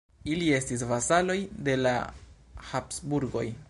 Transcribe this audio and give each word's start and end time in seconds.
Ili 0.35 0.47
estis 0.59 0.85
vasaloj 0.93 1.37
de 1.69 1.77
la 1.85 1.95
Habsburgoj. 2.73 3.51